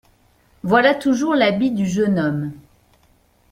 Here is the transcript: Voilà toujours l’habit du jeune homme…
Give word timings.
Voilà 0.63 0.95
toujours 0.95 1.35
l’habit 1.35 1.69
du 1.69 1.85
jeune 1.85 2.17
homme… 2.17 2.53